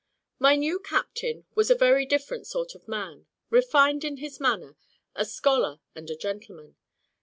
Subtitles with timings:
[0.39, 4.75] My new captain was a very different sort of man, refined in his manner,
[5.13, 6.75] a scholar and a gentleman.